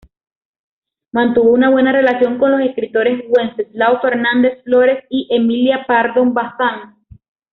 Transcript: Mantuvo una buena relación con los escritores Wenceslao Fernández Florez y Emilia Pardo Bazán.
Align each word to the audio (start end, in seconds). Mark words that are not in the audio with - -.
Mantuvo 1.11 1.51
una 1.51 1.69
buena 1.69 1.91
relación 1.91 2.39
con 2.39 2.49
los 2.49 2.61
escritores 2.61 3.23
Wenceslao 3.29 4.01
Fernández 4.01 4.63
Florez 4.63 5.05
y 5.11 5.27
Emilia 5.29 5.85
Pardo 5.87 6.25
Bazán. 6.25 6.97